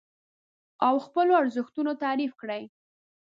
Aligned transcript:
او 0.87 0.95
خپل 1.05 1.27
ارزښتونه 1.39 1.91
تعريف 2.03 2.31
کړئ. 2.41 2.63